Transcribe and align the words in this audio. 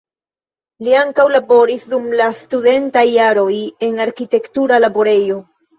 Li 0.87 0.95
ankaŭ 1.01 1.25
laboris 1.33 1.85
dum 1.93 2.09
la 2.23 2.31
studentaj 2.41 3.07
jaroj 3.13 3.49
en 3.91 4.05
arkitekta 4.09 4.85
laborejo. 4.89 5.43